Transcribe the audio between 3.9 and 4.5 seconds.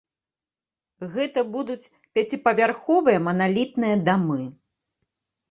дамы.